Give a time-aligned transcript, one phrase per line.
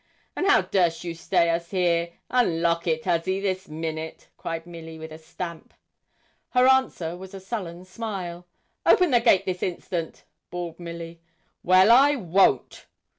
[0.35, 2.13] 'And how durst you stay us here?
[2.31, 5.75] Unlock it, huzzy, this minute!' cried Milly, with a stamp.
[6.55, 8.47] Her answer was a sullen smile.
[8.83, 11.21] 'Open the gate this instant!' bawled Milly.
[11.61, 12.85] 'Well, I _won't.